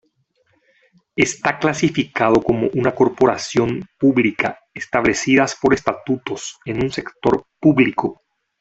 [1.15, 8.19] Está clasificado como una corporación pública, establecidas por estatutos, en un sector público.